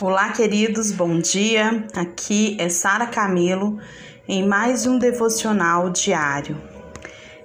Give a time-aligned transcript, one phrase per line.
[0.00, 1.84] Olá, queridos, bom dia.
[1.92, 3.80] Aqui é Sara Camilo
[4.28, 6.56] em mais um devocional diário.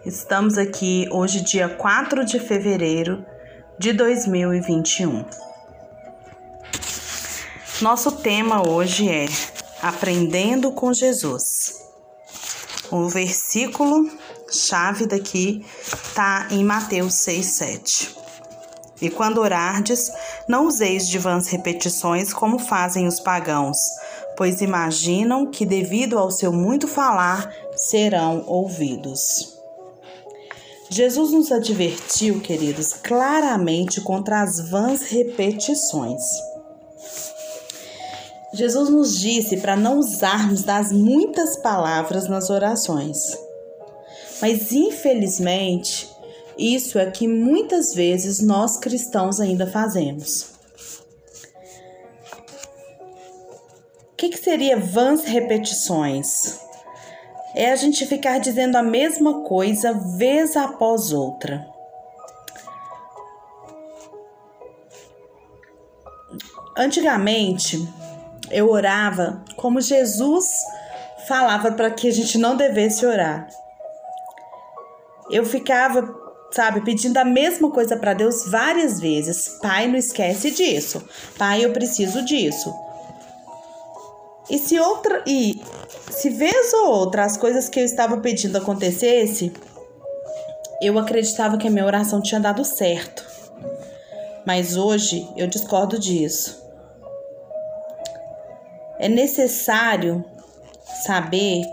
[0.05, 3.25] Estamos aqui hoje, dia 4 de fevereiro
[3.79, 5.25] de 2021.
[7.81, 9.25] Nosso tema hoje é
[9.81, 11.73] Aprendendo com Jesus.
[12.91, 14.07] O versículo
[14.51, 18.15] chave daqui está em Mateus 6, 7.
[19.01, 20.11] E quando orardes,
[20.47, 23.77] não useis de vãs repetições como fazem os pagãos,
[24.35, 29.53] pois imaginam que, devido ao seu muito falar, serão ouvidos.
[30.89, 36.21] Jesus nos advertiu, queridos, claramente contra as vãs repetições.
[38.53, 43.17] Jesus nos disse para não usarmos das muitas palavras nas orações.
[44.39, 46.12] Mas infelizmente,
[46.57, 50.53] isso é que muitas vezes nós cristãos ainda fazemos.
[54.11, 56.59] O que, que seria vãs repetições?
[57.55, 61.67] É a gente ficar dizendo a mesma coisa vez após outra.
[66.75, 67.77] Antigamente,
[68.49, 70.45] eu orava como Jesus
[71.27, 73.47] falava para que a gente não devesse orar.
[75.29, 76.22] Eu ficava
[76.53, 79.57] sabe, pedindo a mesma coisa para Deus várias vezes.
[79.61, 81.03] Pai, não esquece disso.
[81.37, 82.73] Pai, eu preciso disso.
[84.49, 85.59] E se outra e
[86.11, 89.51] se vez ou outra as coisas que eu estava pedindo acontecesse,
[90.79, 93.25] eu acreditava que a minha oração tinha dado certo.
[94.45, 96.61] Mas hoje eu discordo disso.
[98.99, 100.23] É necessário
[101.03, 101.63] saber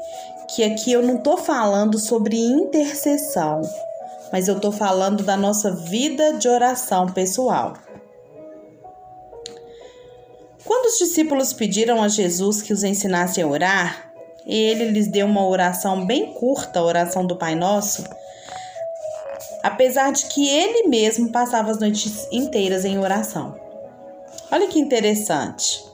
[0.48, 3.60] que aqui eu não estou falando sobre intercessão
[4.32, 7.74] mas eu estou falando da nossa vida de oração pessoal.
[10.64, 14.12] Quando os discípulos pediram a Jesus que os ensinasse a orar,
[14.46, 18.04] ele lhes deu uma oração bem curta, a oração do Pai Nosso,
[19.62, 23.58] apesar de que ele mesmo passava as noites inteiras em oração.
[24.50, 25.84] Olha que interessante.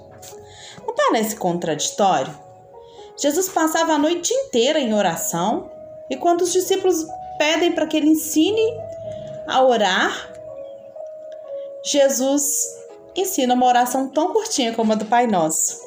[0.86, 2.34] Não parece contraditório?
[3.18, 5.70] Jesus passava a noite inteira em oração
[6.10, 7.06] e quando os discípulos
[7.38, 8.62] pedem para que ele ensine
[9.46, 10.32] a orar.
[11.84, 12.44] Jesus
[13.14, 15.86] ensina uma oração tão curtinha como a do Pai Nosso.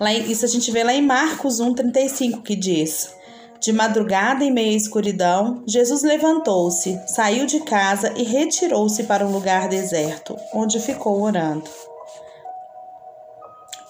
[0.00, 3.14] Lá, isso a gente vê lá em Marcos 1,35 que diz:
[3.60, 9.68] De madrugada, em meia escuridão, Jesus levantou-se, saiu de casa e retirou-se para um lugar
[9.68, 11.68] deserto, onde ficou orando.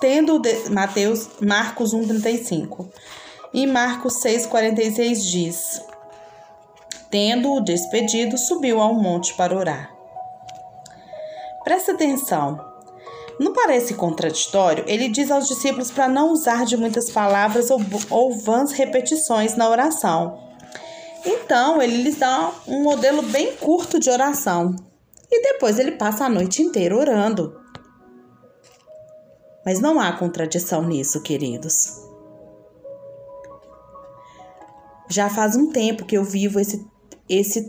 [0.00, 2.88] Tendo Mateus, Marcos 1,35.
[3.52, 5.82] E Marcos 6,46 diz:
[7.10, 9.92] Tendo-o despedido, subiu ao monte para orar.
[11.64, 12.64] Presta atenção.
[13.40, 14.84] Não parece contraditório?
[14.86, 19.68] Ele diz aos discípulos para não usar de muitas palavras ou, ou vãs repetições na
[19.68, 20.38] oração.
[21.24, 24.76] Então, ele lhes dá um modelo bem curto de oração.
[25.30, 27.58] E depois ele passa a noite inteira orando.
[29.64, 32.09] Mas não há contradição nisso, queridos.
[35.10, 36.86] Já faz um tempo que eu vivo esse,
[37.28, 37.68] esse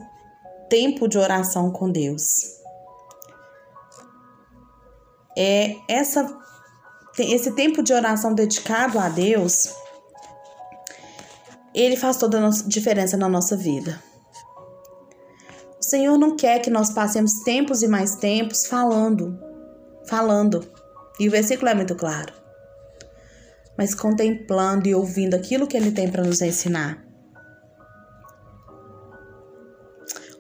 [0.69, 2.43] tempo de oração com Deus.
[5.35, 6.39] É essa
[7.19, 9.75] esse tempo de oração dedicado a Deus,
[11.73, 14.01] ele faz toda a diferença na nossa vida.
[15.79, 19.37] O Senhor não quer que nós passemos tempos e mais tempos falando,
[20.07, 20.65] falando.
[21.19, 22.33] E o versículo é muito claro.
[23.77, 27.10] Mas contemplando e ouvindo aquilo que ele tem para nos ensinar.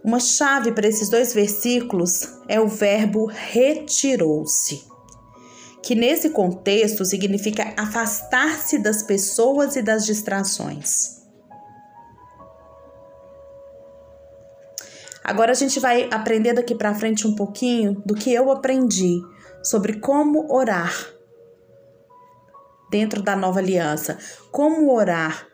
[0.03, 4.83] Uma chave para esses dois versículos é o verbo retirou-se,
[5.83, 11.21] que nesse contexto significa afastar-se das pessoas e das distrações.
[15.23, 19.21] Agora a gente vai aprender daqui para frente um pouquinho do que eu aprendi
[19.63, 20.95] sobre como orar
[22.89, 24.17] dentro da nova aliança,
[24.51, 25.47] como orar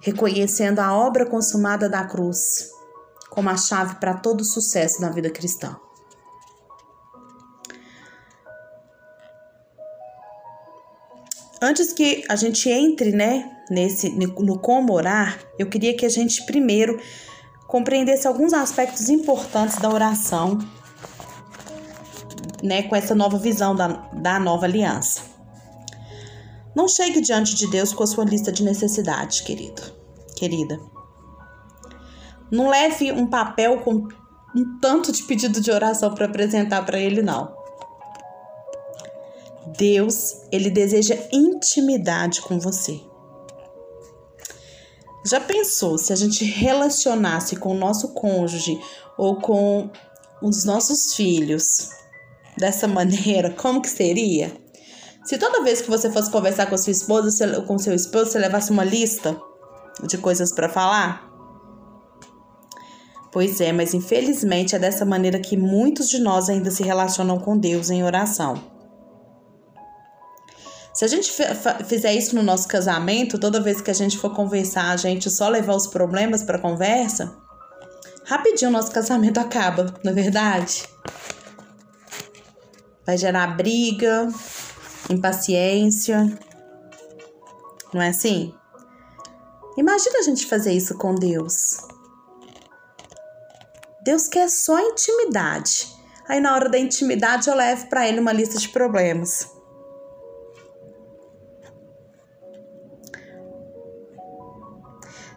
[0.00, 2.77] reconhecendo a obra consumada da cruz
[3.30, 5.76] como a chave para todo sucesso na vida cristã.
[11.60, 16.46] Antes que a gente entre, né, nesse no como orar, eu queria que a gente
[16.46, 17.00] primeiro
[17.66, 20.58] compreendesse alguns aspectos importantes da oração,
[22.62, 25.20] né, com essa nova visão da, da nova aliança.
[26.74, 29.82] Não chegue diante de Deus com a sua lista de necessidades, querido,
[30.36, 30.78] querida.
[32.50, 34.08] Não leve um papel com
[34.56, 37.56] um tanto de pedido de oração para apresentar para ele, não.
[39.76, 43.00] Deus, ele deseja intimidade com você.
[45.26, 48.80] Já pensou se a gente relacionasse com o nosso cônjuge
[49.16, 49.90] ou com
[50.42, 51.90] os nossos filhos
[52.56, 54.56] dessa maneira, como que seria?
[55.24, 58.70] Se toda vez que você fosse conversar com sua esposa, com seu esposo, você levasse
[58.70, 59.38] uma lista
[60.04, 61.27] de coisas para falar?
[63.30, 67.58] Pois é, mas infelizmente é dessa maneira que muitos de nós ainda se relacionam com
[67.58, 68.78] Deus em oração.
[70.94, 71.32] Se a gente
[71.84, 75.48] fizer isso no nosso casamento, toda vez que a gente for conversar, a gente só
[75.48, 77.36] levar os problemas para conversa,
[78.24, 80.88] rapidinho o nosso casamento acaba, não é verdade?
[83.06, 84.28] Vai gerar briga,
[85.08, 86.36] impaciência.
[87.94, 88.52] Não é assim?
[89.76, 91.78] Imagina a gente fazer isso com Deus.
[94.08, 95.94] Deus quer só intimidade.
[96.26, 99.52] Aí na hora da intimidade eu levo para ele uma lista de problemas.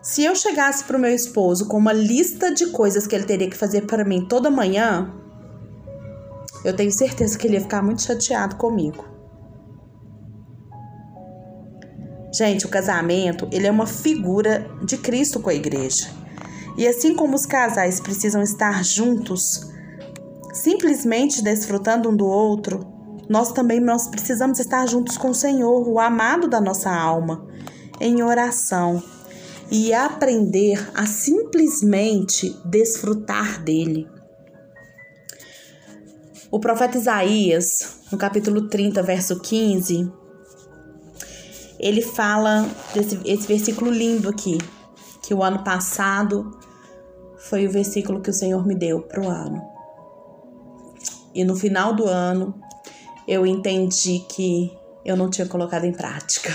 [0.01, 3.49] Se eu chegasse para o meu esposo com uma lista de coisas que ele teria
[3.49, 5.13] que fazer para mim toda manhã,
[6.63, 9.03] eu tenho certeza que ele ia ficar muito chateado comigo.
[12.33, 16.20] Gente, o casamento, ele é uma figura de Cristo com a igreja.
[16.77, 19.69] E assim como os casais precisam estar juntos,
[20.53, 22.79] simplesmente desfrutando um do outro,
[23.29, 27.47] nós também nós precisamos estar juntos com o Senhor, o amado da nossa alma,
[27.99, 29.01] em oração
[29.71, 34.05] e aprender a simplesmente desfrutar dele.
[36.51, 40.11] O profeta Isaías, no capítulo 30, verso 15,
[41.79, 44.57] ele fala desse esse versículo lindo aqui,
[45.31, 46.59] que o ano passado
[47.37, 49.61] foi o versículo que o Senhor me deu para o ano.
[51.33, 52.53] E no final do ano,
[53.25, 56.51] eu entendi que eu não tinha colocado em prática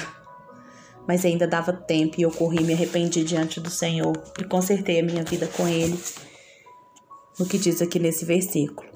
[1.08, 5.04] mas ainda dava tempo e eu corri me arrependi diante do Senhor e consertei a
[5.04, 5.96] minha vida com Ele,
[7.38, 8.88] no que diz aqui nesse versículo.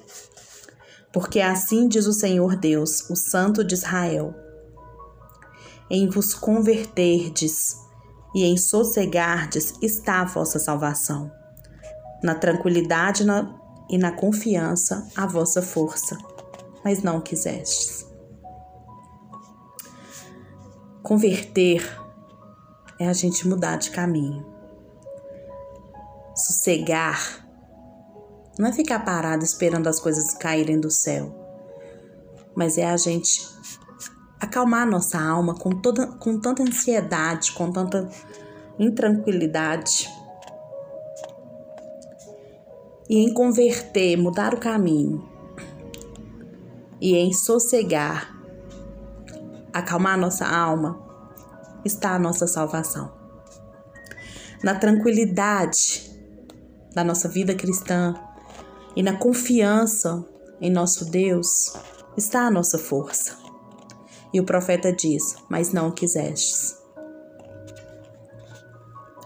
[1.13, 4.35] Porque assim diz o Senhor Deus, o Santo de Israel:
[5.89, 7.77] em vos converterdes
[8.33, 11.31] e em sossegardes está a vossa salvação.
[12.23, 13.23] Na tranquilidade
[13.89, 16.17] e na confiança a vossa força,
[16.83, 18.05] mas não quisestes.
[21.03, 21.83] Converter
[22.99, 24.45] é a gente mudar de caminho.
[26.35, 27.45] Sossegar
[28.57, 31.33] não é ficar parado esperando as coisas caírem do céu,
[32.55, 33.41] mas é a gente
[34.41, 38.09] acalmar nossa alma com, toda, com tanta ansiedade, com tanta
[38.79, 40.09] intranquilidade.
[43.07, 45.29] E em converter, mudar o caminho,
[46.99, 48.35] e em sossegar,
[49.71, 50.99] acalmar nossa alma,
[51.85, 53.11] está a nossa salvação.
[54.63, 56.09] Na tranquilidade
[56.93, 58.13] da nossa vida cristã
[58.95, 60.25] e na confiança
[60.59, 61.75] em nosso Deus
[62.15, 63.40] está a nossa força.
[64.33, 66.77] E o profeta diz: Mas não quisestes.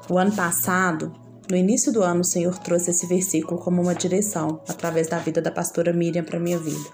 [0.09, 1.11] O ano passado,
[1.49, 5.41] no início do ano, o Senhor trouxe esse versículo como uma direção através da vida
[5.41, 6.89] da pastora Miriam para minha vida.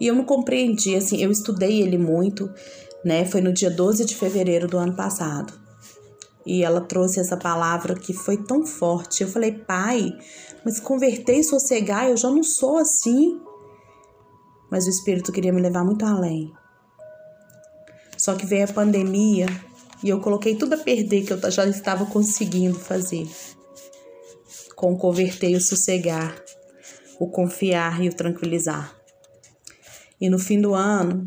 [0.00, 2.50] E eu não compreendi, assim, eu estudei ele muito
[3.04, 3.24] né?
[3.24, 5.52] Foi no dia 12 de fevereiro do ano passado.
[6.44, 9.22] E ela trouxe essa palavra que foi tão forte.
[9.22, 10.10] Eu falei, pai,
[10.64, 13.40] mas converter e sossegar, eu já não sou assim.
[14.70, 16.52] Mas o Espírito queria me levar muito além.
[18.16, 19.46] Só que veio a pandemia
[20.02, 23.28] e eu coloquei tudo a perder que eu já estava conseguindo fazer.
[24.76, 26.42] Com o converter e o sossegar,
[27.18, 28.94] o confiar e o tranquilizar.
[30.20, 31.26] E no fim do ano,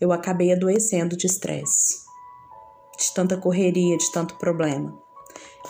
[0.00, 1.96] eu acabei adoecendo de estresse,
[2.98, 4.94] de tanta correria, de tanto problema,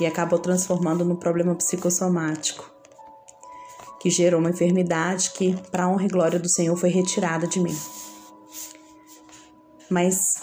[0.00, 2.73] e acabou transformando num problema psicossomático,
[4.04, 7.58] que gerou uma enfermidade que, para a honra e glória do Senhor, foi retirada de
[7.58, 7.74] mim.
[9.88, 10.42] Mas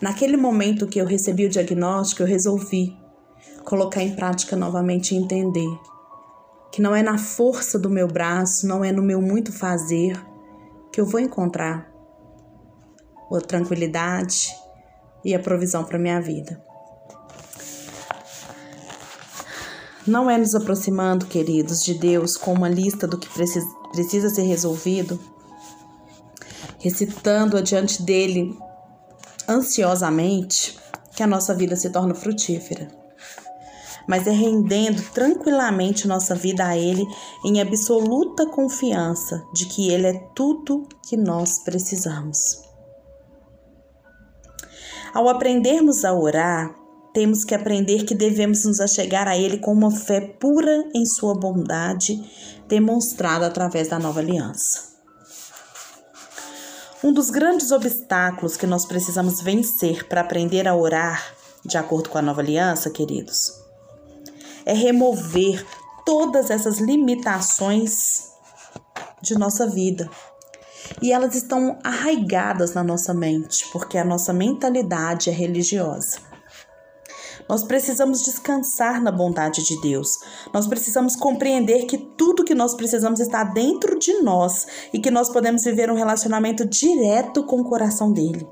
[0.00, 2.96] naquele momento que eu recebi o diagnóstico, eu resolvi
[3.66, 5.68] colocar em prática novamente e entender
[6.72, 10.18] que não é na força do meu braço, não é no meu muito fazer
[10.90, 11.92] que eu vou encontrar
[13.30, 14.48] a tranquilidade
[15.22, 16.64] e a provisão para minha vida.
[20.06, 24.42] Não é nos aproximando, queridos, de Deus com uma lista do que precisa, precisa ser
[24.42, 25.18] resolvido,
[26.78, 28.56] recitando-a diante dele
[29.48, 30.78] ansiosamente,
[31.14, 32.88] que a nossa vida se torna frutífera.
[34.08, 37.04] mas é rendendo tranquilamente nossa vida a Ele
[37.44, 42.62] em absoluta confiança de que Ele é tudo que nós precisamos.
[45.12, 46.72] Ao aprendermos a orar,
[47.16, 51.34] temos que aprender que devemos nos achegar a Ele com uma fé pura em Sua
[51.34, 52.22] bondade,
[52.68, 54.94] demonstrada através da nova aliança.
[57.02, 62.18] Um dos grandes obstáculos que nós precisamos vencer para aprender a orar, de acordo com
[62.18, 63.50] a nova aliança, queridos,
[64.66, 65.66] é remover
[66.04, 68.30] todas essas limitações
[69.22, 70.10] de nossa vida.
[71.00, 76.35] E elas estão arraigadas na nossa mente, porque a nossa mentalidade é religiosa.
[77.48, 80.10] Nós precisamos descansar na bondade de Deus.
[80.52, 85.28] Nós precisamos compreender que tudo que nós precisamos está dentro de nós e que nós
[85.28, 88.46] podemos viver um relacionamento direto com o coração dele.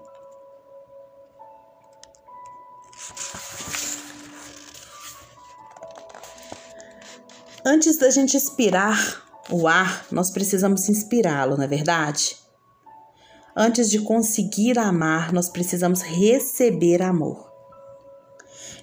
[7.67, 12.37] Antes da gente inspirar o ar, nós precisamos inspirá-lo, não é verdade?
[13.57, 17.54] Antes de conseguir amar, nós precisamos receber amor.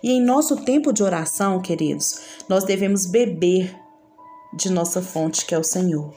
[0.04, 3.76] E em nosso tempo de oração, queridos, nós devemos beber
[4.54, 6.14] de nossa fonte, que é o Senhor.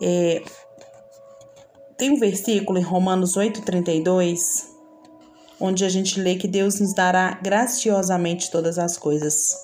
[0.00, 0.42] É,
[1.96, 4.72] tem um versículo em Romanos 8,32
[5.62, 9.56] onde a gente lê que Deus nos dará graciosamente todas as coisas.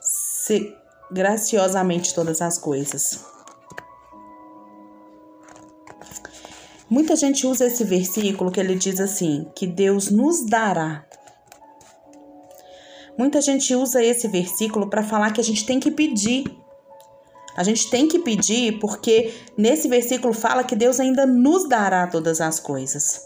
[0.00, 0.72] Se,
[1.10, 3.24] graciosamente todas as coisas.
[6.90, 11.06] Muita gente usa esse versículo que ele diz assim: que Deus nos dará.
[13.16, 16.44] Muita gente usa esse versículo para falar que a gente tem que pedir
[17.56, 22.40] a gente tem que pedir porque nesse versículo fala que Deus ainda nos dará todas
[22.40, 23.20] as coisas.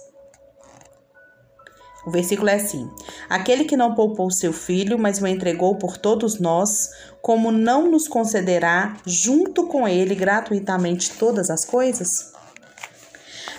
[2.06, 2.90] O versículo é assim:
[3.28, 6.90] Aquele que não poupou seu filho, mas o entregou por todos nós,
[7.23, 12.34] como não nos concederá junto com ele gratuitamente todas as coisas?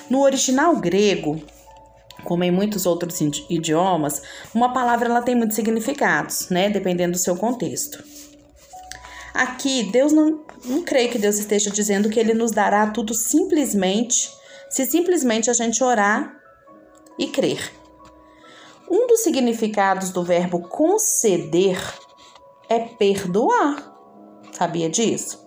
[0.10, 1.42] No original grego,
[2.24, 3.20] como em muitos outros
[3.50, 4.22] idiomas,
[4.54, 8.04] uma palavra ela tem muitos significados, né, dependendo do seu contexto.
[9.34, 14.32] Aqui, Deus não, não creio que Deus esteja dizendo que Ele nos dará tudo simplesmente,
[14.70, 16.34] se simplesmente a gente orar
[17.20, 17.72] e crer.
[18.90, 21.78] Um dos significados do verbo conceder
[22.70, 23.94] é perdoar.
[24.52, 25.46] Sabia disso?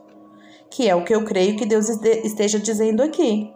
[0.71, 3.51] Que é o que eu creio que Deus esteja dizendo aqui.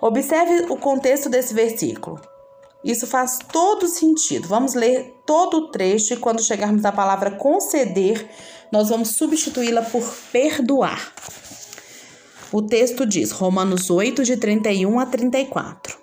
[0.00, 2.20] Observe o contexto desse versículo.
[2.82, 4.48] Isso faz todo sentido.
[4.48, 8.28] Vamos ler todo o trecho e quando chegarmos à palavra conceder,
[8.72, 10.02] nós vamos substituí-la por
[10.32, 11.12] perdoar.
[12.50, 15.98] O texto diz, Romanos 8, de 31 a 34.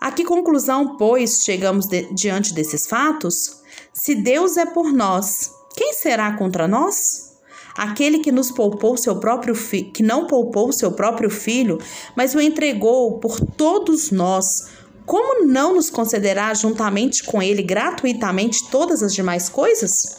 [0.00, 3.60] A que conclusão, pois, chegamos de, diante desses fatos?
[3.92, 7.25] Se Deus é por nós, quem será contra nós?
[7.76, 11.78] Aquele que nos poupou seu próprio filho, que não poupou seu próprio filho,
[12.16, 14.68] mas o entregou por todos nós,
[15.04, 20.16] como não nos concederá juntamente com ele gratuitamente todas as demais coisas?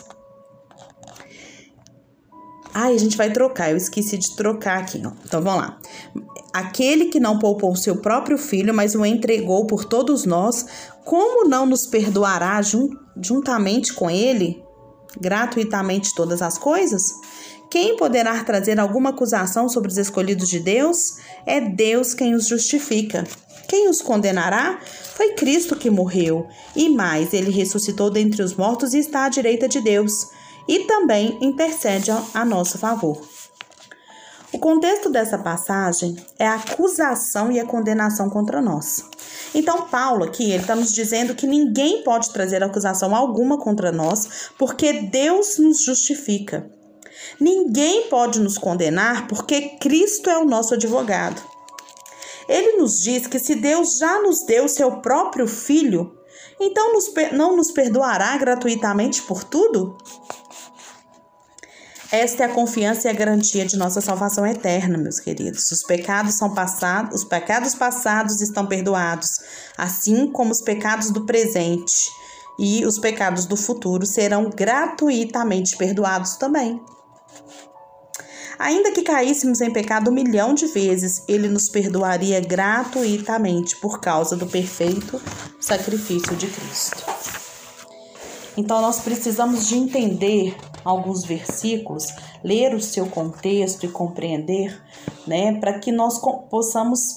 [2.73, 5.11] Ai, a gente vai trocar, eu esqueci de trocar aqui, ó.
[5.25, 5.79] Então vamos lá.
[6.53, 10.65] Aquele que não poupou seu próprio filho, mas o entregou por todos nós,
[11.03, 14.63] como não nos perdoará jun juntamente com ele
[15.19, 17.03] gratuitamente todas as coisas?
[17.69, 21.17] Quem poderá trazer alguma acusação sobre os escolhidos de Deus?
[21.45, 23.25] É Deus quem os justifica.
[23.67, 24.79] Quem os condenará?
[25.15, 29.67] Foi Cristo que morreu, e mais, ele ressuscitou dentre os mortos e está à direita
[29.67, 30.27] de Deus
[30.67, 33.21] e também intercede a nosso favor.
[34.53, 39.03] O contexto dessa passagem é a acusação e a condenação contra nós.
[39.53, 44.49] Então, Paulo aqui, ele está nos dizendo que ninguém pode trazer acusação alguma contra nós,
[44.57, 46.71] porque Deus nos justifica.
[47.41, 51.41] Ninguém pode nos condenar, porque Cristo é o nosso advogado.
[52.47, 56.17] Ele nos diz que se Deus já nos deu seu próprio Filho,
[56.57, 56.93] então
[57.33, 59.97] não nos perdoará gratuitamente por tudo?
[62.11, 65.69] Esta é a confiança e a garantia de nossa salvação eterna, meus queridos.
[65.71, 69.39] Os pecados são passados, os pecados passados estão perdoados,
[69.77, 72.09] assim como os pecados do presente
[72.57, 76.81] e os pecados do futuro serão gratuitamente perdoados também.
[78.57, 84.35] Ainda que caíssemos em pecado um milhão de vezes, ele nos perdoaria gratuitamente por causa
[84.35, 85.21] do perfeito
[85.59, 87.36] sacrifício de Cristo.
[88.57, 92.07] Então nós precisamos de entender alguns versículos,
[92.43, 94.83] ler o seu contexto e compreender,
[95.27, 97.15] né, para que nós possamos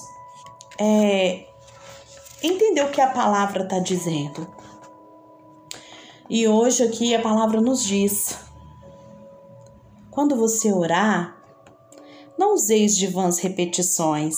[0.77, 1.47] é,
[2.43, 4.47] entender o que a palavra está dizendo.
[6.29, 8.37] E hoje aqui a palavra nos diz:
[10.11, 11.37] quando você orar,
[12.37, 14.35] não useis de vãs repetições,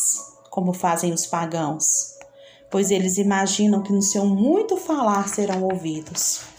[0.50, 2.13] como fazem os pagãos,
[2.72, 6.52] pois eles imaginam que no seu muito falar serão ouvidos.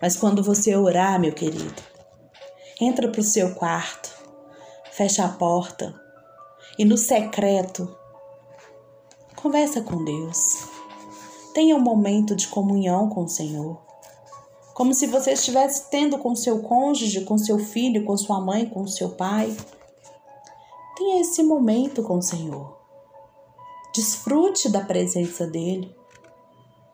[0.00, 1.82] Mas quando você orar, meu querido,
[2.80, 4.14] entra para o seu quarto,
[4.90, 5.94] fecha a porta
[6.78, 7.96] e no secreto
[9.34, 10.66] conversa com Deus.
[11.54, 13.86] Tenha um momento de comunhão com o Senhor
[14.76, 18.86] como se você estivesse tendo com seu cônjuge, com seu filho, com sua mãe, com
[18.86, 19.56] seu pai.
[20.94, 22.76] Tenha esse momento com o Senhor.
[23.94, 25.95] Desfrute da presença dele.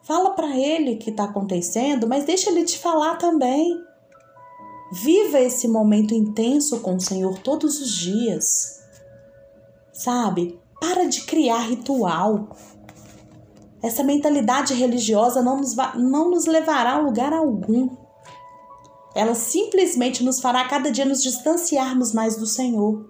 [0.03, 3.81] Fala para ele o que está acontecendo, mas deixa ele te falar também.
[4.93, 8.83] Viva esse momento intenso com o Senhor todos os dias.
[9.93, 10.61] Sabe?
[10.81, 12.49] Para de criar ritual.
[13.81, 17.89] Essa mentalidade religiosa não nos, não nos levará a lugar algum.
[19.15, 23.09] Ela simplesmente nos fará cada dia nos distanciarmos mais do Senhor.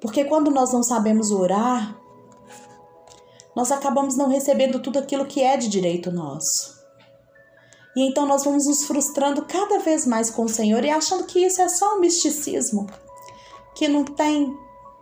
[0.00, 1.98] Porque quando nós não sabemos orar,
[3.54, 6.74] nós acabamos não recebendo tudo aquilo que é de direito nosso.
[7.96, 11.38] E então nós vamos nos frustrando cada vez mais com o Senhor e achando que
[11.38, 12.86] isso é só um misticismo,
[13.74, 14.52] que não tem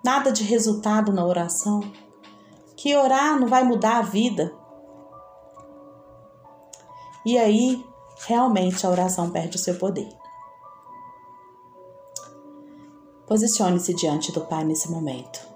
[0.05, 1.81] nada de resultado na oração
[2.83, 4.53] que orar não vai mudar a vida.
[7.25, 7.87] E aí,
[8.27, 10.09] realmente, a oração perde o seu poder.
[13.25, 15.52] Posicione-se diante do Pai nesse momento.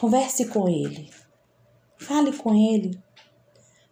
[0.00, 1.10] Converse com Ele.
[1.98, 2.98] Fale com Ele.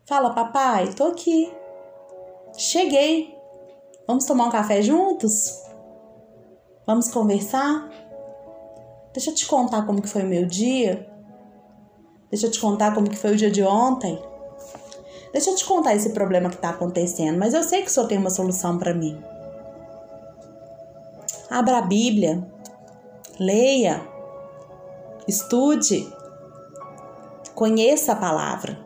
[0.07, 1.53] Fala, papai, tô aqui.
[2.57, 3.37] Cheguei.
[4.07, 5.63] Vamos tomar um café juntos?
[6.87, 7.91] Vamos conversar?
[9.13, 11.07] Deixa eu te contar como que foi o meu dia.
[12.31, 14.19] Deixa eu te contar como que foi o dia de ontem.
[15.31, 18.07] Deixa eu te contar esse problema que está acontecendo, mas eu sei que o Senhor
[18.07, 19.23] tem uma solução para mim.
[21.51, 22.51] Abra a Bíblia,
[23.39, 24.01] leia,
[25.29, 26.11] estude,
[27.55, 28.85] conheça a palavra.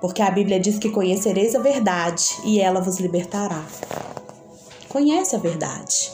[0.00, 3.62] Porque a Bíblia diz que conhecereis a verdade e ela vos libertará.
[4.88, 6.12] Conhece a verdade.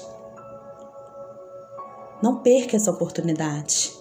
[2.23, 3.95] Não perca essa oportunidade.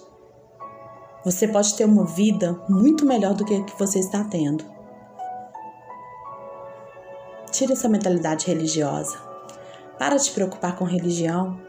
[1.24, 4.64] Você pode ter uma vida muito melhor do que a que você está tendo.
[7.52, 9.18] Tire essa mentalidade religiosa.
[9.98, 11.60] Para de se preocupar com religião.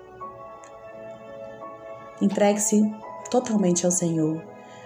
[2.22, 2.82] Entregue-se
[3.30, 4.44] totalmente ao Senhor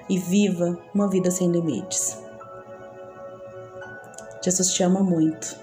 [0.09, 2.17] e viva uma vida sem limites.
[4.43, 5.55] Jesus te ama muito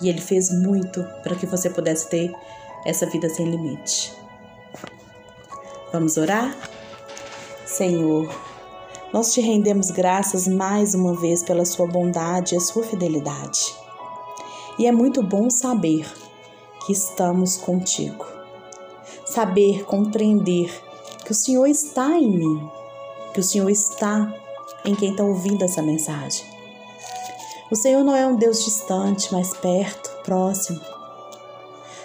[0.00, 2.32] e Ele fez muito para que você pudesse ter
[2.84, 4.14] essa vida sem limite.
[5.92, 6.54] Vamos orar?
[7.64, 8.28] Senhor,
[9.12, 13.74] nós te rendemos graças mais uma vez pela sua bondade e a sua fidelidade.
[14.78, 16.06] E é muito bom saber
[16.84, 18.26] que estamos contigo.
[19.24, 20.83] Saber, compreender
[21.24, 22.70] que o Senhor está em mim,
[23.32, 24.32] que o Senhor está
[24.84, 26.44] em quem está ouvindo essa mensagem.
[27.70, 30.80] O Senhor não é um Deus distante, mas perto, próximo.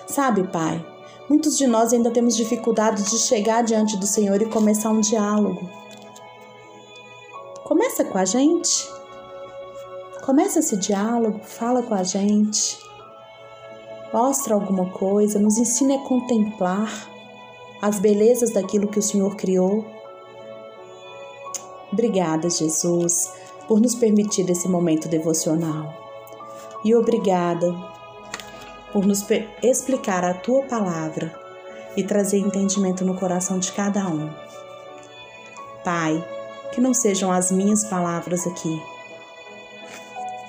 [0.07, 0.83] Sabe, Pai,
[1.29, 5.69] Muitos de nós ainda temos dificuldade de chegar diante do Senhor e começar um diálogo.
[7.63, 8.89] Começa com a gente.
[10.25, 12.79] Começa esse diálogo, fala com a gente.
[14.11, 16.89] Mostra alguma coisa, nos ensine a contemplar
[17.81, 19.85] as belezas daquilo que o Senhor criou.
[21.91, 23.31] Obrigada, Jesus,
[23.67, 25.93] por nos permitir esse momento devocional.
[26.83, 27.73] E obrigada
[28.91, 29.25] por nos
[29.61, 31.33] explicar a tua palavra
[31.95, 34.29] e trazer entendimento no coração de cada um.
[35.83, 36.23] Pai,
[36.71, 38.81] que não sejam as minhas palavras aqui,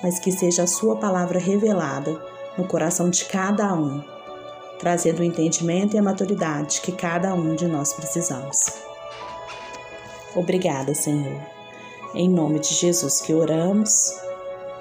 [0.03, 2.21] mas que seja a Sua palavra revelada
[2.57, 4.03] no coração de cada um,
[4.81, 8.59] trazendo o entendimento e a maturidade que cada um de nós precisamos.
[10.35, 11.39] Obrigada, Senhor.
[12.15, 14.11] Em nome de Jesus que oramos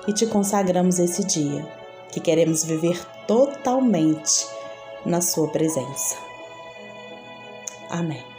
[0.09, 1.69] e te consagramos esse dia,
[2.11, 4.47] que queremos viver totalmente
[5.05, 6.17] na Sua presença.
[7.91, 8.30] Amém.